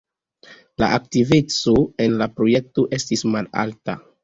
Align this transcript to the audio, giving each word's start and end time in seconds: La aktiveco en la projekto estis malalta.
La 0.83 0.89
aktiveco 0.99 1.75
en 2.07 2.17
la 2.23 2.29
projekto 2.41 2.89
estis 3.01 3.25
malalta. 3.37 4.01